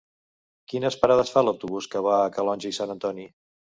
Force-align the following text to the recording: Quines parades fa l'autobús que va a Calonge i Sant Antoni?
Quines 0.71 0.95
parades 1.03 1.33
fa 1.35 1.45
l'autobús 1.47 1.91
que 1.93 2.03
va 2.07 2.17
a 2.23 2.33
Calonge 2.39 2.73
i 2.73 2.77
Sant 2.79 2.95
Antoni? 2.95 3.29